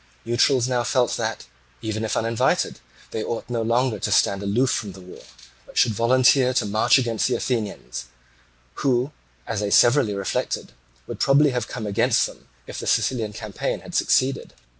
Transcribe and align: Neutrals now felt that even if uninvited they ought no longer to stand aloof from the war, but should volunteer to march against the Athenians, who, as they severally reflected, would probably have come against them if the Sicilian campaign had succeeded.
Neutrals 0.25 0.67
now 0.67 0.83
felt 0.83 1.15
that 1.15 1.45
even 1.83 2.03
if 2.03 2.17
uninvited 2.17 2.79
they 3.11 3.23
ought 3.23 3.47
no 3.51 3.61
longer 3.61 3.99
to 3.99 4.11
stand 4.11 4.41
aloof 4.41 4.71
from 4.71 4.93
the 4.93 4.99
war, 4.99 5.21
but 5.67 5.77
should 5.77 5.93
volunteer 5.93 6.55
to 6.55 6.65
march 6.65 6.97
against 6.97 7.27
the 7.27 7.35
Athenians, 7.35 8.05
who, 8.81 9.11
as 9.45 9.59
they 9.59 9.69
severally 9.69 10.15
reflected, 10.15 10.71
would 11.05 11.19
probably 11.19 11.51
have 11.51 11.67
come 11.67 11.85
against 11.85 12.25
them 12.25 12.47
if 12.65 12.79
the 12.79 12.87
Sicilian 12.87 13.31
campaign 13.31 13.81
had 13.81 13.93
succeeded. 13.93 14.55